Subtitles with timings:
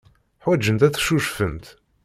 [0.43, 1.65] Ḥwajent ad ccucfent.